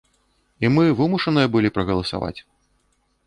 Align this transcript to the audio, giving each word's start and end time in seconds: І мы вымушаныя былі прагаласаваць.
І 0.63 0.69
мы 0.77 0.85
вымушаныя 1.01 1.51
былі 1.55 1.69
прагаласаваць. 1.77 2.35